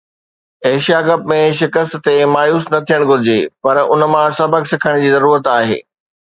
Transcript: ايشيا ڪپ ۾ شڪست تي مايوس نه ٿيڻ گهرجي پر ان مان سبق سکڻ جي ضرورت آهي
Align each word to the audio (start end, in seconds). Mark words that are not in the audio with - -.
ايشيا 0.69 0.99
ڪپ 1.07 1.27
۾ 1.31 1.37
شڪست 1.59 1.93
تي 2.07 2.15
مايوس 2.33 2.65
نه 2.75 2.79
ٿيڻ 2.89 3.01
گهرجي 3.11 3.37
پر 3.67 3.75
ان 3.91 4.01
مان 4.17 4.27
سبق 4.43 4.63
سکڻ 4.75 4.93
جي 5.01 5.09
ضرورت 5.19 5.43
آهي 5.57 5.79